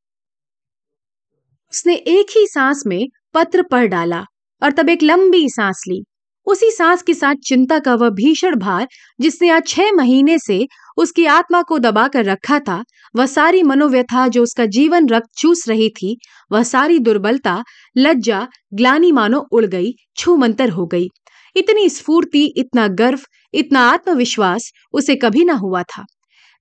उसने 1.74 1.96
एक 1.96 2.26
ही 2.38 2.48
सांस 2.48 2.84
में 2.88 3.08
पत्र 3.34 3.64
पढ़ 3.64 3.86
डाला 3.86 4.26
और 4.64 4.72
तब 4.72 4.90
एक 4.90 5.04
लंबी 5.04 5.50
सांस 5.50 5.84
ली। 5.88 6.04
उसी 6.46 6.72
सांस 6.72 7.02
के 7.02 7.14
साथ 7.14 7.36
चिंता 7.36 7.80
का 7.80 7.96
वह 7.96 8.10
भीषण 8.10 8.56
भार, 8.56 8.88
जिसने 9.22 9.50
आज 9.50 9.68
छह 9.68 9.92
महीने 9.92 10.40
से 10.40 10.68
उसकी 11.02 11.26
आत्मा 11.26 11.62
को 11.62 11.80
दबाकर 11.80 12.26
रखा 12.26 12.60
था, 12.60 12.84
वह 13.16 13.26
सारी 13.26 13.64
मनोव्यथा 13.64 14.28
जो 14.28 14.44
उसका 14.44 14.66
जीवन 14.66 15.08
रक्त 15.10 15.30
चूस 15.38 15.68
रही 15.68 15.90
थी, 15.90 16.18
वह 16.52 16.64
सारी 16.64 17.00
दुर्बलता, 17.00 17.64
लज्जा, 17.98 18.48
ग्लानी 18.74 19.12
मानो 19.12 19.40
उड़ 19.52 19.66
गई, 19.66 19.92
छूमंतर 20.18 20.70
हो 20.70 20.86
गई। 20.86 21.08
इतनी 21.56 21.90
स्फूर्ति, 21.90 22.46
इतना 22.58 22.88
गर्व, 22.88 23.20
इतना 23.54 23.80
आत्मविश्वास 23.90 24.72
उसे 24.94 25.16
कभी 25.16 25.46
ना 25.46 25.54
हुआ 25.54 25.84
था। 25.84 26.06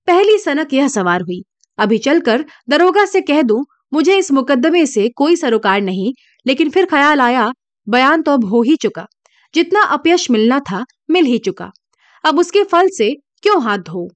पहली 0.07 0.37
सनक 0.37 0.73
यह 0.73 0.87
सवार 0.87 1.21
हुई, 1.21 1.41
अभी 1.77 1.97
चलकर 1.97 2.45
दरोगा 2.69 3.05
से 3.05 3.21
कह 3.21 3.41
दूँ, 3.41 3.63
मुझे 3.93 4.17
इस 4.17 4.31
मुकदमे 4.31 4.85
से 4.85 5.09
कोई 5.09 5.35
सरोकार 5.35 5.81
नहीं, 5.81 6.13
लेकिन 6.47 6.69
फिर 6.69 6.85
ख्याल 6.85 7.21
आया, 7.21 7.51
बयान 7.89 8.21
तो 8.21 8.31
अब 8.31 8.45
हो 8.45 8.61
ही 8.61 8.75
चुका। 8.75 9.05
जितना 9.55 9.81
अपयश 9.81 10.29
मिलना 10.31 10.59
था, 10.59 10.85
मिल 11.09 11.25
ही 11.25 11.37
चुका। 11.37 11.71
अब 12.23 12.39
उसके 12.39 12.63
फल 12.63 12.89
से 12.89 13.13
क्यों 13.41 13.61
हाथ 13.63 13.77
धो 13.77 14.07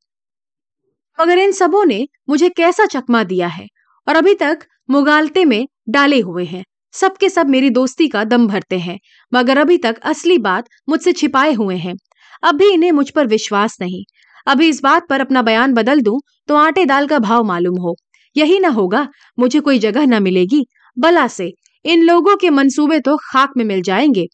मगर 1.19 1.38
इन 1.38 1.51
सबों 1.51 1.84
ने 1.86 2.07
मुझे 2.29 2.50
कैसा 2.50 2.86
चकमा 2.86 3.24
दिया 3.24 3.48
है 3.48 3.67
और 4.07 4.15
अभी 4.15 4.34
तक 4.34 4.65
मुगालते 4.89 5.45
में 5.45 5.67
डाले 5.89 6.19
हुए 6.19 6.45
हैं। 6.45 6.63
सबके 6.93 7.29
सब 7.29 7.50
मेरी 7.50 7.69
दोस्ती 7.69 8.07
का 8.07 8.24
दम 8.24 8.48
भरते 8.48 8.77
हैं, 8.79 8.98
मगर 9.31 9.57
अभी 9.57 9.77
तक 9.77 10.00
असली 10.03 10.38
बात 10.38 10.67
मुझसे 10.89 11.13
छिपाए 11.13 11.53
हुए 11.53 11.75
हैं। 11.75 11.95
अब 12.43 12.55
भी 12.55 12.69
इन्हें 12.69 12.91
मुझ 12.91 13.10
पर 13.10 13.27
विश्वास 13.27 13.77
नहीं। 13.81 14.03
अभी 14.48 14.67
इस 14.69 14.81
बात 14.84 15.07
पर 15.10 15.22
अपना 15.22 15.41
बयान 15.41 15.74
बदल 15.74 16.01
दूँ 16.01 16.19
तो 16.48 16.55
आटे 16.55 16.86
दाल 16.86 17.07
का 17.07 17.19
भाव 17.19 17.43
मालूम 17.43 17.77
हो। 17.77 17.95
यही 18.36 18.60
ना 18.60 18.69
होगा, 18.69 19.07
मुझे 19.39 19.60
कोई 19.60 19.79
जगह 19.79 20.05
न 20.05 20.22
मिलेगी। 20.24 20.65
बला 20.98 21.27
से, 21.27 21.51
इन 21.86 22.03
लोगों 22.03 22.36
के 22.36 22.50
मंसूबे 22.50 23.00
तो 23.00 23.17
खाक 23.24 23.53
में 23.57 23.65
मिल 23.65 23.81
जाएँगे। 23.81 24.27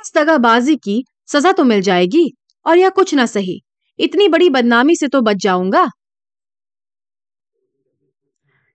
इस 0.00 0.12
दगाबाजी 0.16 0.76
की 0.76 1.04
सजा 1.26 1.52
तो 1.52 1.64
मिल 1.64 1.80
जाएगी, 1.80 2.30
और 2.66 2.78
यह 2.78 2.88
कुछ 2.88 3.14
ना 3.14 3.26
सही। 3.26 3.60
इतनी 3.98 4.28
बड़ी 4.28 4.48
बदनामी 4.50 4.96
से 4.96 5.08
तो 5.08 5.20
बच 5.22 5.36
जाऊँगा। 5.36 5.86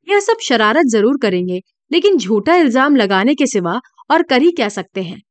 यह 0.08 0.20
सब 0.20 0.38
शरारत 0.42 0.86
ज़रूर 0.88 1.18
करेंगे, 1.18 1.60
लेकिन 1.92 2.18
झूठा 2.18 2.56
इल्ज़ाम 2.56 2.96
लगाने 2.96 3.36
के 3.36 3.48
सिवा 3.48 3.80
और 4.10 4.24
कर 4.24 4.42
ही 4.42 4.52
क्या 4.52 4.70
सकते 4.70 5.02
हैं? 5.04 5.22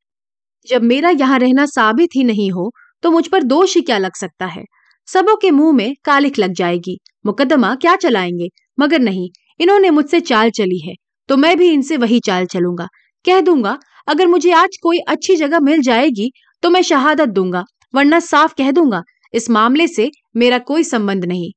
जब 0.66 0.82
मेरा 0.84 1.10
यहाँ 1.10 1.38
रहना 1.38 1.66
साबित 1.66 2.16
ही 2.16 2.24
नहीं 2.24 2.50
हो 2.50 2.70
तो 3.02 3.10
मुझ 3.10 3.26
पर 3.28 3.42
दोष 3.44 3.74
ही 3.76 3.82
क्या 3.82 3.98
लग 3.98 4.14
सकता 4.16 4.46
है? 4.46 4.64
सबों 5.08 5.36
के 5.36 5.50
मुँह 5.50 5.72
में 5.72 5.94
कालिख 6.04 6.38
लग 6.38 6.52
जाएगी। 6.54 6.96
मुकदमा 7.24 7.74
क्या 7.76 7.94
चलाएँगे? 7.96 8.48
मगर 8.78 8.98
नहीं, 9.00 9.28
इन्होंने 9.60 9.90
मुझसे 9.90 10.20
चाल 10.22 10.50
चली 10.52 10.78
है 10.80 10.94
तो 11.28 11.36
मैं 11.36 11.56
भी 11.58 11.68
इनसे 11.70 11.96
वही 11.96 12.20
चाल 12.20 12.46
चलूँगा। 12.46 12.86
कह 13.24 13.40
दूँगा, 13.40 13.78
अगर 14.08 14.26
मुझे 14.26 14.52
आज 14.52 14.76
कोई 14.82 14.98
अच्छी 15.08 15.36
जगह 15.36 15.60
मिल 15.60 15.82
जाएगी 15.82 16.30
तो 16.62 16.70
मैं 16.70 16.82
शहादत 16.82 17.28
दूँगा, 17.28 17.64
वरना 17.94 18.20
साफ़ 18.20 18.54
कह 18.58 18.70
दूँगा 18.72 19.02
इस 19.34 19.50
मामले 19.50 19.86
से 19.88 20.10
मेरा 20.36 20.58
कोई 20.58 20.84
संबंध 20.84 21.24
नहीं। 21.24 21.50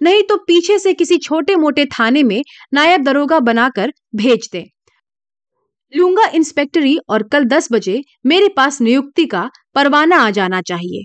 नहीं 0.00 0.22
तो 0.22 0.36
पीछे 0.36 0.78
से 0.78 0.92
किसी 0.94 1.18
छोटे 1.18 1.56
मोटे 1.56 1.84
थाने 1.86 2.22
में 2.22 2.42
नायब 2.74 3.02
दरोगा 3.02 3.38
बनाकर 3.40 3.92
भेज 4.16 4.48
दे। 4.52 4.64
लूँगा 5.92 6.26
इंस्पेक्टरी 6.28 6.96
और 7.08 7.22
कल 7.22 7.44
दस 7.44 7.68
बजे 7.72 8.02
मेरे 8.26 8.48
पास 8.48 8.80
नियुक्ति 8.80 9.26
का 9.26 9.48
परवाना 9.74 10.16
आ 10.16 10.30
जाना 10.30 10.60
चाहिए। 10.60 11.04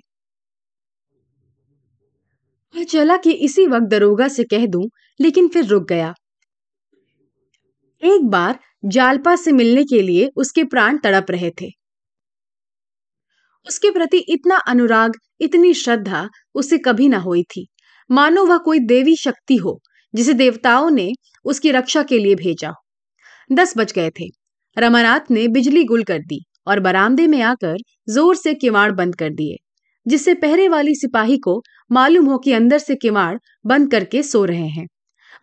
चला 2.84 3.18
कि 3.18 3.32
इसी 3.32 3.66
वक्त 3.68 3.88
दरोगा 3.88 4.28
से 4.28 4.44
कह 4.44 4.66
दूँ, 4.66 4.84
लेकिन 5.20 5.48
फिर 5.48 5.66
रुक 5.66 5.88
गया। 5.88 6.14
एक 8.04 8.26
बार 8.26 8.60
जालपा 8.86 9.36
से 9.36 9.52
मिलने 9.52 9.84
के 9.84 10.02
लिए 10.02 10.30
उसके 10.36 10.64
प्राण 10.64 10.98
तड़प 10.98 11.32
रहे 11.32 11.52
थे। 11.62 11.70
उसके 13.68 13.92
प्रति 13.92 14.18
इतना 14.30 14.56
अनुराग, 14.68 15.14
इतनी 15.42 15.74
श्रद्धा 15.74 16.28
उसे 16.56 16.78
कभी 16.78 17.08
ना 17.10 17.18
हुई 17.18 17.44
थी। 17.44 17.68
मानो 18.10 18.46
वह 18.46 18.58
कोई 18.58 18.80
देवी 18.80 19.16
शक्ति 19.16 19.56
हो, 19.56 19.80
जिसे 20.14 20.34
देवताओं 20.34 20.90
ने 20.90 21.12
उसकी 21.46 21.72
रक्षा 21.72 22.04
के 22.04 22.20
लिए 22.20 22.36
भेजा 22.36 22.70
हो। 22.70 23.56
दस 23.56 23.78
बज 23.78 23.92
गए 23.92 24.10
थे। 24.20 24.28
रमानाथ 24.78 25.32
ने 25.32 25.48
बिजली 25.48 25.84
गुल 25.84 26.04
कर 26.04 26.20
दी 26.20 26.40
और 26.68 26.80
बरामदे 26.80 27.28
में 27.28 27.42
आकर 27.42 27.78
ज़ोर 28.10 28.36
से 28.36 28.54
किवाड़ 28.54 28.92
बंद 28.92 29.16
कर 29.16 29.30
दिए, 29.30 29.56
जिससे 30.06 30.34
पहरे 30.34 30.68
वाली 30.68 30.96
सिपाही 30.96 31.38
को 31.38 31.62
मालूम 31.92 32.26
हो 32.26 32.38
कि 32.38 32.52
अंदर 32.54 32.78
से 32.78 32.96
किवाड़ 32.96 33.38
बंद 33.66 33.92
करके 33.92 34.24
सो 34.24 34.44
रहे 34.46 34.68
हैं। 34.68 34.86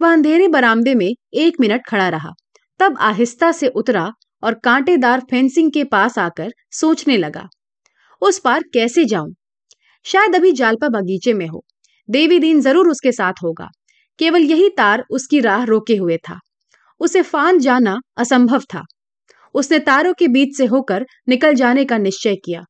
वह 0.00 0.12
अंधेरे 0.12 0.48
बरामदे 0.48 0.94
में 0.94 1.10
एक 1.34 1.60
मिनट 1.60 1.86
खड़ा 1.86 2.08
रहा, 2.08 2.30
तब 2.80 2.96
आहिस्ता 3.00 3.50
से 3.52 3.68
उतरा 3.68 4.10
और 4.42 4.54
कांटेदार 4.54 5.20
फेंसिंग 5.20 5.70
के 5.72 5.84
पास 5.84 6.18
आकर 6.18 6.52
सोचने 6.72 7.16
लगा। 7.16 7.48
उस 8.22 8.38
पार 8.38 8.62
कैसे 8.62 9.04
जाऊँ? 9.04 9.34
शायद 10.06 10.36
अभी 10.36 10.52
जालपा 10.52 10.88
बगीचे 10.88 11.32
में 11.32 11.46
हो। 11.46 11.64
देवी 12.08 12.38
दीन 12.38 12.60
ज़रूर 12.60 12.88
उसके 12.88 13.12
साथ 13.12 13.32
होगा। 13.42 13.68
केवल 14.18 14.42
यही 14.42 14.68
तार 14.68 15.04
उसकी 15.10 15.40
राह 15.40 15.64
रोके 15.64 15.96
हुए 15.96 16.16
था। 16.16 16.38
उसे 17.00 17.22
फान 17.22 17.58
जाना 17.58 17.96
असंभव 18.16 18.60
था। 18.74 18.82
उसने 19.54 19.78
तारों 19.78 20.12
के 20.14 20.28
बीच 20.28 20.56
से 20.56 20.66
होकर 20.66 21.06
निकल 21.28 21.54
जाने 21.54 21.84
का 21.84 21.98
निश्चय 21.98 22.34
किया। 22.34 22.60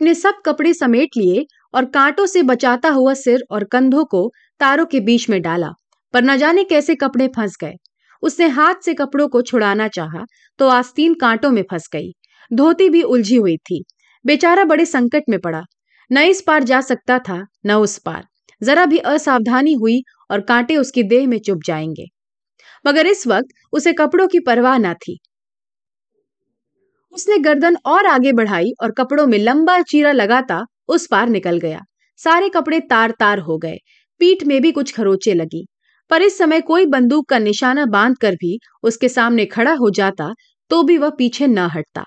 अपने 0.00 0.14
सब 0.14 0.40
कपड़े 0.46 0.72
समेट 0.74 1.16
लिए 1.16 1.44
और 1.74 1.84
कांटों 1.84 2.26
से 2.26 2.42
बचाता 2.42 2.88
हुआ 2.88 3.14
सिर 3.14 3.44
और 3.50 3.64
कंधों 3.64 4.04
को 4.04 4.30
तारों 4.60 4.86
के 4.86 5.00
बीच 5.00 5.28
में 5.30 5.40
डाला, 5.42 5.68
पर 6.14 6.22
न 6.22 6.36
जाने 6.36 6.64
कैसे 6.64 6.94
कपड़े 6.94 7.28
फंस 7.28 7.56
गए। 7.60 7.74
उसने 8.22 8.48
हाथ 8.48 8.74
से 8.84 8.94
कपड़ों 8.94 9.28
को 9.28 9.42
छुड़ाना 9.42 9.88
चाहा 9.88 10.24
तो 10.58 10.68
आस्तीन 10.68 11.14
कांटों 11.14 11.50
में 11.50 11.62
फंस 11.62 11.88
गई। 11.92 12.12
धोती 12.50 12.88
भी 12.88 13.02
उलझी 13.02 13.36
हुई 13.36 13.56
थी। 13.56 13.84
बेचारा 14.26 14.64
बड़े 14.64 14.84
संकट 14.84 15.22
में 15.28 15.38
पड़ा। 15.40 15.62
न 16.10 16.18
इस 16.18 16.42
पार 16.42 16.62
जा 16.62 16.80
सकता 16.80 17.18
था, 17.18 17.46
न 17.66 17.72
उस 17.72 17.98
पार। 17.98 18.24
जरा 18.62 18.86
भी 18.86 18.98
असावधानी 18.98 19.72
हुई 19.72 20.02
और 20.30 20.40
कांटे 20.40 20.76
उसकी 20.76 21.02
देह 21.02 21.26
में 21.26 21.38
चुप 21.38 21.60
जाएँगे। 21.66 22.06
मगर 22.86 23.06
इस 23.06 23.26
वक्त 23.26 23.48
उसे 23.72 23.92
कपड़ों 23.92 24.28
की 24.28 24.40
परवाह 24.40 24.78
न 24.78 24.94
थी। 24.94 25.18
उसने 27.12 27.38
गर्दन 27.38 27.76
और 27.86 28.06
आगे 28.06 28.32
बढ़ाई 28.32 28.72
और 28.82 28.90
कपड़ों 28.90 29.26
में 29.26 29.38
लंबा 29.38 29.80
चीरा 29.82 30.12
लगाता 30.12 30.64
उस 30.88 31.06
पार 31.10 31.28
निकल 31.28 31.58
गया। 31.58 31.80
सारे 32.16 32.48
कपड़े 32.48 32.80
तार 32.80 33.10
तार 33.10 33.38
हो 33.38 33.58
गए। 33.58 33.76
पीठ 34.20 34.44
में 34.44 34.60
भी 34.62 34.72
कुछ 34.72 34.94
खरोचे 34.94 35.34
लगी। 35.34 35.66
पर 36.10 36.22
इस 36.22 36.38
समय 36.38 36.60
कोई 36.60 36.86
बंदूक 36.86 37.28
का 37.28 37.38
निशाना 37.38 37.86
बाँध 37.86 38.16
कर 38.16 38.34
भी 38.34 38.58
उसके 38.82 39.08
सामने 39.08 39.46
खड़ा 39.46 39.72
हो 39.72 39.90
जाता 39.90 40.32
तो 40.70 40.82
भी 40.82 40.98
वह 40.98 41.10
पीछे 41.10 41.46
न 41.46 41.58
हटता। 41.58 42.04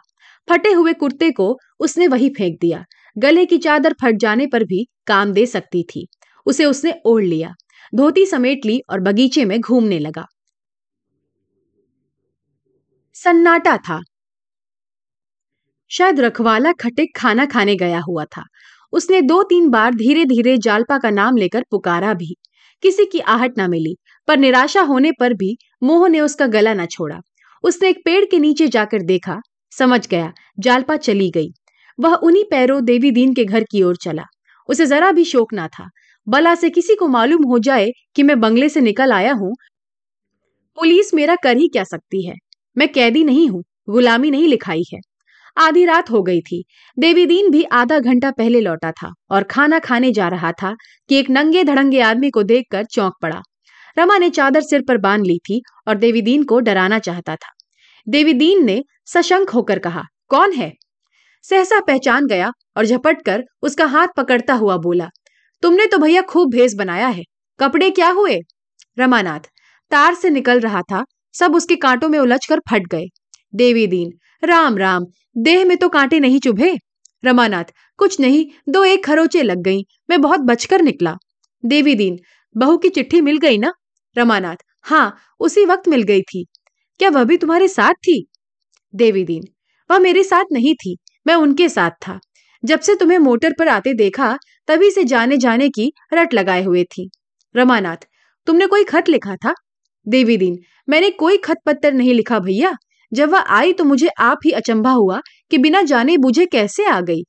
फटे 0.48 0.72
हुए 0.72 0.93
कुर्ते 0.93 1.32
को 1.32 1.58
उसने 1.84 2.08
वही 2.08 2.30
फेंक 2.30 2.58
दिया। 2.62 2.86
गले 3.18 3.46
की 3.46 3.58
चादर 3.58 3.94
फट 3.94 4.16
जाने 4.16 4.48
पर 4.48 4.63
भी 4.63 4.88
काम 5.08 5.34
दे 5.34 5.46
सकती 5.46 5.84
थी। 5.84 6.08
उसे 6.46 6.66
उसने 6.66 6.94
ओढ़ 7.06 7.24
लिया। 7.24 7.54
धोती 7.96 8.25
समेट 8.25 8.66
ली 8.66 8.82
और 8.90 9.00
बगीचे 9.00 9.46
में 9.46 9.60
घूमने 9.62 10.00
लगा। 10.00 10.25
सन्नाटा 13.13 13.78
था। 13.78 14.02
शायद 15.92 16.20
रखवाला 16.20 16.72
खटिक 16.72 17.18
खाना 17.18 17.46
खाने 17.46 17.75
गया 17.75 18.00
हुआ 18.00 18.25
था। 18.25 18.44
उसने 18.94 19.22
दो 19.22 19.44
तीन 19.44 19.70
बार 19.70 19.94
धीरे 19.94 20.25
धीरे 20.25 20.58
जालपा 20.58 20.98
का 20.98 21.10
नाम 21.10 21.38
लेकर 21.38 21.63
पुकारा 21.72 22.13
भी। 22.13 22.36
किसी 22.84 23.06
की 23.06 23.20
आहट 23.20 23.58
ना 23.58 23.68
मिली, 23.68 23.96
पर 24.28 24.38
निराशा 24.38 24.82
होने 24.82 25.12
पर 25.20 25.34
भी 25.34 25.58
मोह 25.84 26.08
ने 26.08 26.22
उसका 26.22 26.48
गला 26.48 26.74
न 26.74 26.86
छोड़ा। 26.86 27.20
उसने 27.63 27.90
एक 27.90 28.02
पेड़ 28.06 28.25
के 28.25 28.40
नीचे 28.40 28.68
जाकर 28.68 29.02
देखा, 29.02 29.42
समझ 29.72 30.08
गया, 30.08 30.34
जालपा 30.60 30.98
चली 30.98 31.30
गई। 31.30 31.50
वह 32.00 32.14
उन्हीं 32.14 32.44
पैरों 32.44 32.84
देवी 32.86 33.12
दीन 33.12 33.34
के 33.34 33.46
घर 33.46 33.64
की 33.64 33.84
ओर 33.84 33.96
चला। 33.96 34.24
उसे 34.70 34.86
जरा 34.86 35.12
भी 35.12 35.26
शोक 35.26 35.54
ना 35.54 35.68
था। 35.68 35.90
बला 36.28 36.56
से 36.56 36.70
किसी 36.70 36.96
को 36.96 37.08
मालूम 37.08 37.44
हो 37.44 37.60
जाए 37.60 37.92
कि 38.16 38.24
मैं 38.24 38.40
बंगले 38.40 38.70
से 38.70 38.82
निकल 38.82 39.12
आया 39.12 39.34
हूँ, 39.34 39.54
पुलिस 40.78 41.14
मेरा 41.14 41.36
कर 41.36 41.58
ही 41.58 41.68
क्या 41.68 41.84
सकती 41.84 42.26
है? 42.28 42.36
मैं 42.78 42.92
कैदी 42.92 43.24
नहीं 43.24 43.48
हूँ, 43.48 43.64
गुलामी 43.90 44.32
नहीं 44.32 44.48
लिखाई 44.48 44.84
है। 44.94 45.00
आधी 45.58 45.84
रात 45.86 46.10
हो 46.12 46.22
गई 46.24 46.40
थी। 46.42 46.64
देवी 46.98 47.26
दीन 47.26 47.50
भी 47.52 47.64
आधा 47.72 48.00
घंटा 48.00 48.32
पहले 48.32 48.60
लौटा 48.62 48.92
था 48.92 49.12
और 49.32 49.44
खाना 49.44 49.80
खाने 49.80 50.12
जा 50.12 50.28
रहा 50.28 50.52
था 50.52 50.74
कि 51.10 51.16
एक 51.16 51.30
नंगे 51.30 51.64
धड़ंगे 51.64 52.00
आदमी 52.02 52.30
को 52.30 52.44
देखकर 52.44 52.86
चौंक 52.86 53.14
पड़ा। 53.22 53.42
रमा 53.98 54.18
ने 54.18 54.30
चादर 54.30 54.62
सिर 54.62 54.84
पर 54.88 54.98
बाँध 54.98 55.26
ली 55.26 55.38
थी 55.40 55.62
और 55.88 55.98
देवी 55.98 56.22
दीन 56.22 56.44
को 56.44 56.60
डराना 56.60 57.00
चाहता 57.00 57.36
था। 57.36 57.52
देवी 58.08 58.34
दीन 58.34 58.66
ने 58.66 58.82
सशंक 59.06 59.50
होकर 59.50 59.80
कहा, 59.80 60.04
कौन 60.30 60.54
है? 60.54 60.72
सहसा 61.46 61.80
पहचान 61.80 62.28
गया 62.28 62.52
और 62.78 62.86
झपट 62.86 63.22
कर 63.22 63.44
उसका 63.62 63.86
हाथ 63.86 64.08
पकड़ता 64.18 64.54
हुआ 64.54 64.78
बोला, 64.78 65.10
तुमने 65.64 65.86
तो 65.86 65.98
भैया 65.98 66.22
खूब 66.24 66.52
भेस 66.52 66.74
बनाया 66.74 67.08
है। 67.08 67.24
कपड़े 67.60 67.90
क्या 67.92 68.10
हुए? 68.10 68.40
रमानाथ, 68.98 69.40
तार 69.92 70.16
से 70.16 70.30
निकल 70.30 70.60
रहा 70.60 70.82
था, 70.82 71.04
सब 71.36 71.56
उसके 71.56 71.76
कांटों 71.78 72.10
में 72.10 72.20
उलझ 72.20 72.46
कर 72.46 72.60
फट 72.72 72.88
गए। 72.92 73.06
देवी 73.54 73.86
दीन, 73.88 74.12
राम 74.44 74.78
राम, 74.78 75.06
देह 75.36 75.66
में 75.66 75.78
तो 75.78 75.90
कांटे 75.90 76.20
नहीं 76.20 76.40
चुभे। 76.40 76.76
रमानाथ, 77.24 77.64
कुछ 78.00 78.20
नहीं, 78.20 78.46
दो 78.70 78.84
एक 78.84 79.06
खरोचे 79.06 79.44
लग 79.44 79.62
गई, 79.62 79.82
मैं 80.10 80.22
बहुत 80.22 80.40
बचकर 80.42 80.82
निकला। 80.82 81.16
देवी 81.64 81.96
दीन, 81.96 82.18
बहू 82.56 82.78
की 82.78 82.90
चिट्ठी 82.90 83.22
मिल 83.22 83.38
गई 83.38 83.58
ना? 83.58 83.72
रमानाथ 84.16 84.56
हाँ 84.86 85.16
उसी 85.40 85.66
वक्त 85.66 85.88
मिल 85.88 86.02
गई 86.04 86.22
थी। 86.24 86.46
क्या 87.00 87.10
वह 87.10 87.24
भी 87.24 87.38
तुम्हारे 87.38 87.68
साथ 87.68 87.94
थी? 88.04 88.26
देवी 88.94 89.24
दीन, 89.24 89.44
वह 89.90 90.00
मेरे 90.00 90.24
साथ 90.24 90.52
नहीं 90.52 90.74
थी। 90.76 90.96
मैं 91.27 91.36
उनके 91.36 91.70
साथ 91.70 91.92
था। 92.08 92.20
जब 92.63 92.80
से 92.80 92.96
तुम्हें 92.96 93.18
मोटर 93.18 93.53
पर 93.60 93.68
आते 93.68 93.94
देखा, 93.94 94.38
तभी 94.68 94.92
से 94.92 95.03
जाने 95.03 95.38
जाने 95.38 95.70
की 95.70 95.92
रट 96.13 96.34
लगाए 96.34 96.63
हुए 96.63 96.84
थी। 96.84 97.10
रमानाथ, 97.56 97.98
तुमने 98.48 98.68
कोई 98.68 98.84
खत 98.84 99.10
लिखा 99.10 99.36
था? 99.36 99.53
देवी 100.08 100.38
दीन, 100.38 100.58
मैंने 100.89 101.10
कोई 101.10 101.38
खत 101.38 101.58
पत्तर 101.65 101.94
नहीं 101.94 102.13
लिखा 102.13 102.39
भैया। 102.39 102.74
जब 103.12 103.30
वह 103.30 103.39
आई 103.39 103.74
तो 103.74 103.84
मुझे 103.84 104.08
आप 104.08 104.39
ही 104.46 104.51
अचंभा 104.51 104.92
हुआ 104.92 105.20
कि 105.51 105.58
बिना 105.58 105.82
जाने 105.82 106.18
बुझे 106.18 106.46
कैसे 106.46 106.86
आ 106.86 107.00
गई। 107.01 107.22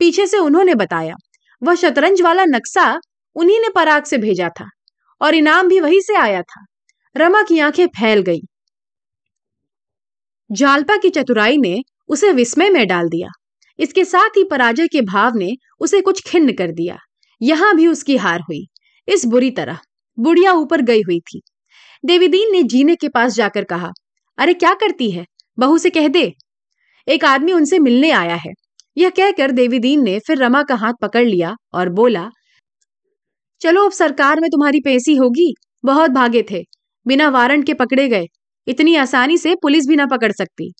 पीछे 0.00 0.26
से 0.26 0.38
उन्होंने 0.38 0.74
बताया, 0.74 1.14
वह 1.62 1.74
शतरंज 1.74 2.22
वाला 2.22 2.44
नक्शा 2.44 3.00
उन्हीं 3.36 3.60
ने 3.60 3.68
पराग 3.68 4.04
से 4.04 4.18
भेजा 4.18 4.48
था 4.60 4.68
और 5.20 5.34
इनाम 5.34 5.68
भी 5.68 5.80
वहीं 5.80 6.00
से 6.00 6.16
आया 6.16 6.42
था। 6.42 6.64
रमा 7.16 7.42
की 7.42 7.58
आँखें 7.58 7.86
फैल 7.86 8.20
गई। 8.20 8.40
जालपा 10.50 10.96
की 10.96 11.10
चतुराई 11.10 11.56
ने 11.56 11.82
उसे 12.08 12.32
विस्मय 12.32 12.70
में 12.70 12.86
डाल 12.86 13.08
दिया। 13.08 13.28
इसके 13.78 14.04
साथ 14.04 14.28
ही 14.28 14.44
पराजय 14.44 14.86
के 14.86 15.00
भाव 15.00 15.32
ने 15.34 15.56
उसे 15.80 16.00
कुछ 16.00 16.22
खिन्न 16.26 16.52
कर 16.52 16.70
दिया। 16.70 16.98
यहाँ 17.42 17.76
भी 17.76 17.86
उसकी 17.86 18.16
हार 18.16 18.40
हुई। 18.40 18.66
इस 19.08 19.24
बुरी 19.24 19.50
तरह। 19.50 19.78
बुढ़िया 20.18 20.52
ऊपर 20.52 20.80
गई 20.80 21.00
हुई 21.00 21.20
थी। 21.20 21.42
देवीदीन 22.04 22.52
ने 22.52 22.62
जीने 22.62 22.96
के 22.96 23.08
पास 23.08 23.34
जाकर 23.34 23.64
कहा, 23.64 23.90
अरे, 24.38 24.54
क्या 24.54 24.74
करती 24.74 25.10
है? 25.10 25.24
बहू 25.58 25.78
से 25.78 25.90
कह 25.90 26.08
दे। 26.08 26.32
एक 27.08 27.24
आदमी 27.24 27.52
उनसे 27.52 27.78
मिलने 27.78 28.10
आया 28.10 28.34
है। 28.34 28.52
यह 28.96 29.10
कहकर 29.10 29.50
देवीदीन 29.50 30.04
ने 30.04 30.18
फिर 30.18 30.38
रमा 30.38 30.62
का 30.62 30.74
हाथ 30.74 30.92
पकड़ 31.02 31.26
लिया 31.26 31.56
और 31.74 31.88
बोला, 31.88 32.30
चलो, 33.60 33.84
अब 33.84 33.92
सरकार 33.92 34.40
में 34.40 34.50
तुम्हारी 34.50 34.80
पेशी 34.80 35.16
होगी। 35.16 35.54
बहुत 35.84 36.10
भागे 36.10 36.44
थे। 36.50 36.64
बिना 37.06 37.28
वारंट 37.28 37.66
के 37.66 37.74
पकड़े 37.74 38.08
गए। 38.08 38.24
इतनी 38.68 38.96
आसानी 38.96 39.38
से 39.38 39.54
पुलिस 39.54 39.84
भी 39.88 39.96
ना 39.96 40.06
पकड़ 40.06 40.32
सकती। 40.32 40.72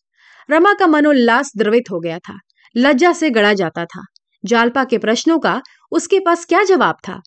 रमा 0.51 0.73
का 0.75 0.87
मनोल्लास 0.87 1.53
द्रवित 1.57 1.85
हो 1.91 2.01
गया 2.01 2.19
था। 2.19 2.39
लज्जा 2.77 3.13
से 3.13 3.31
गड़ा 3.31 3.53
जाता 3.53 3.85
था। 3.85 4.05
जालपा 4.45 4.85
के 4.85 4.99
प्रश्नों 4.99 5.39
का 5.39 5.63
उसके 5.91 6.19
पास 6.21 6.45
क्या 6.45 6.65
जवाब 6.65 6.97
था? 7.09 7.21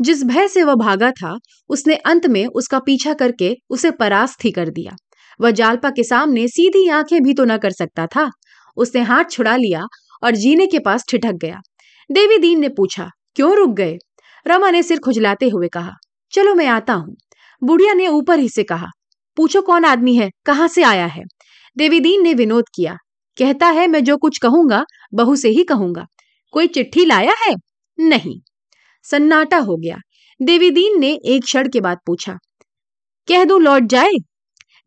जिस 0.00 0.24
भय 0.24 0.48
से 0.48 0.62
वह 0.62 0.74
भागा 0.74 1.10
था, 1.10 1.36
उसने 1.68 1.94
अंत 1.96 2.26
में 2.26 2.46
उसका 2.46 2.78
पीछा 2.78 3.14
करके 3.14 3.54
उसे 3.70 3.90
परास्त 3.90 4.44
ही 4.44 4.50
कर 4.50 4.68
दिया। 4.68 4.96
वह 5.40 5.50
जालपा 5.50 5.90
के 5.90 6.02
सामने 6.02 6.48
सीधी 6.48 6.88
आँखें 6.88 7.22
भी 7.22 7.34
तो 7.34 7.44
न 7.44 7.56
कर 7.56 7.70
सकता 7.70 8.06
था। 8.06 8.30
उसने 8.76 9.00
हाथ 9.00 9.24
छुड़ा 9.30 9.56
लिया 9.56 9.82
और 10.22 10.30
जीने 10.30 10.66
के 10.66 10.78
पास 10.78 11.04
ठिठक 11.10 11.32
गया। 11.32 11.60
देवी 12.10 12.38
दीन 12.38 12.60
ने 12.60 12.68
पूछा, 12.68 13.10
क्यों 13.34 13.56
रुक 13.56 13.70
गए? 13.70 13.96
रमा 14.46 14.70
ने 14.70 14.82
सिर 14.82 14.98
खुजलाते 14.98 15.48
हुए 15.48 15.68
कहा, 15.68 15.92
चलो 16.32 16.54
मैं 16.54 16.66
आता 16.66 16.92
हूँ। 16.92 17.14
बुढ़िया 17.62 17.94
ने 17.94 18.08
ऊपर 18.08 18.38
ही 18.38 18.48
से 18.48 18.62
कहा, 18.62 18.86
पूछो 19.36 19.62
कौन 19.62 19.84
आदमी 19.84 20.14
है? 20.14 20.30
कहाँ 20.46 20.68
से 20.68 20.82
आया 20.82 21.06
है? 21.06 21.22
देवीदीन 21.76 22.22
ने 22.22 22.34
विनोद 22.34 22.64
किया, 22.74 22.96
कहता 23.36 23.66
है, 23.66 23.86
मैं 23.86 24.04
जो 24.04 24.16
कुछ 24.16 24.38
कहूँगा, 24.38 24.84
बहू 25.14 25.36
से 25.36 25.48
ही 25.48 25.64
कहूँगा। 25.64 26.06
कोई 26.52 26.66
चिट्ठी 26.66 27.04
लाया 27.04 27.32
है? 27.46 27.54
नहीं। 27.98 28.40
सन्नाटा 29.04 29.58
हो 29.58 29.76
गया। 29.76 29.96
देवीदीन 30.40 31.00
ने 31.00 31.12
एक 31.24 31.42
क्षण 31.42 31.68
के 31.68 31.80
बाद 31.80 31.98
पूछा, 32.06 32.38
कह 33.28 33.44
दू, 33.44 33.58
लौट 33.58 33.82
जाए? 33.82 34.12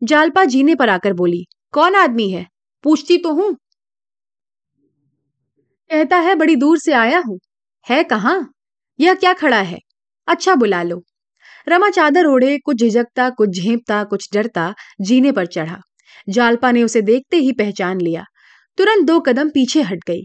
जालपा 0.02 0.44
जीने 0.44 0.74
पर 0.74 0.88
आकर 0.88 1.12
बोली, 1.12 1.44
कौन 1.72 1.94
आदमी 1.94 2.28
है? 2.30 2.46
पूछती 2.84 3.18
तो 3.18 3.32
हूँ। 3.32 3.52
कहता 5.90 6.16
है, 6.16 6.34
बड़ी 6.34 6.56
दूर 6.56 6.78
से 6.78 6.92
आया 6.92 7.22
हूँ। 7.26 7.38
है 7.86 8.02
कहा? 8.04 8.34
यह 9.00 9.14
क्या 9.14 9.32
खड़ा 9.32 9.60
है? 9.60 9.78
अच्छा 10.28 10.54
बुला 10.54 10.82
लो। 10.82 11.02
रमा 11.68 11.90
चादर 11.90 12.26
ओढ़े, 12.26 12.58
कुछ 12.58 12.76
झिझकता, 12.76 13.30
कुछ 13.30 13.48
झेपता, 13.48 14.04
कुछ 14.04 14.28
डरता, 14.32 14.74
जीने 15.00 15.32
पर 15.32 15.46
चढ़ा। 15.46 15.80
जालपा 16.28 16.70
ने 16.72 16.82
उसे 16.82 17.02
देखते 17.02 17.36
ही 17.36 17.52
पहचान 17.52 18.00
लिया। 18.00 18.24
तुरंत 18.78 19.06
दो 19.06 19.18
कदम 19.20 19.48
पीछे 19.50 19.82
हट 19.82 20.00
गई। 20.08 20.22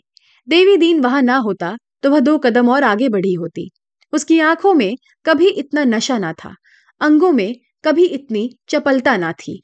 देवी 0.48 0.78
दीन 0.78 1.00
वहाँ 1.02 1.22
ना 1.22 1.38
होता 1.38 1.76
तो 2.04 2.10
वह 2.12 2.20
दो 2.20 2.38
कदम 2.38 2.70
और 2.70 2.84
आगे 2.84 3.10
बढ़ी 3.10 3.34
होती। 3.34 3.70
उसकी 4.14 4.40
आँखों 4.40 4.74
में 4.74 4.96
कभी 5.26 5.48
इतना 5.50 5.84
नशा 5.84 6.18
ना 6.18 6.34
था, 6.34 6.54
अंगों 7.02 7.32
में 7.32 7.56
कभी 7.84 8.06
इतनी 8.06 8.50
चपलता 8.70 9.16
ना 9.18 9.32
थी। 9.34 9.60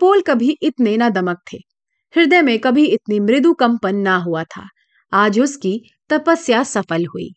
पोल 0.00 0.20
कभी 0.20 0.56
इतने 0.62 0.96
ना 0.96 1.08
दमक 1.08 1.38
थे। 1.52 1.58
हृदय 2.14 2.42
में 2.42 2.58
कभी 2.58 2.84
इतनी 2.86 3.20
मृदु 3.20 3.52
कंपन 3.54 3.96
ना 3.96 4.16
हुआ 4.16 4.44
था। 4.46 4.68
आज 5.12 5.40
उसकी 5.40 5.80
तपस्या 6.10 6.62
सफल 6.64 7.06
हुई। 7.06 7.28